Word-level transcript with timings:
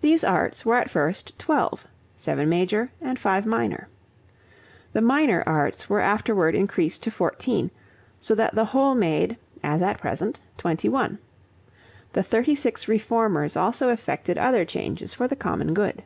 These 0.00 0.24
arts 0.24 0.64
were 0.64 0.76
at 0.76 0.88
first 0.88 1.38
twelve, 1.38 1.86
seven 2.16 2.48
major 2.48 2.90
and 3.02 3.18
five 3.18 3.44
minor. 3.44 3.86
The 4.94 5.02
minor 5.02 5.42
arts 5.46 5.90
were 5.90 6.00
afterward 6.00 6.54
increased 6.54 7.02
to 7.02 7.10
fourteen, 7.10 7.70
so 8.18 8.34
that 8.34 8.54
the 8.54 8.64
whole 8.64 8.94
made, 8.94 9.36
as 9.62 9.82
at 9.82 9.98
present, 10.00 10.40
twenty 10.56 10.88
one. 10.88 11.18
The 12.14 12.22
thirty 12.22 12.54
six 12.54 12.88
reformers 12.88 13.54
also 13.54 13.90
effected 13.90 14.38
other 14.38 14.64
changes 14.64 15.12
for 15.12 15.28
the 15.28 15.36
common 15.36 15.74
good. 15.74 16.02